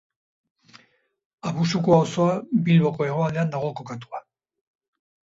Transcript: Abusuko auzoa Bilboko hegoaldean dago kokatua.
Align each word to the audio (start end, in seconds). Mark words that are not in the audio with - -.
Abusuko 1.49 1.91
auzoa 1.97 2.37
Bilboko 2.69 3.05
hegoaldean 3.09 3.53
dago 3.57 3.69
kokatua. 3.81 4.23